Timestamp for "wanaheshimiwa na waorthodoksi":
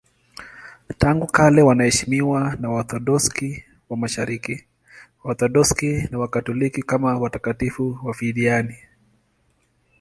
1.61-3.63